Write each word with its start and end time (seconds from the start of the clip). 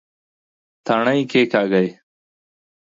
تڼي 0.85 1.19
کېکاږئ 1.31 1.87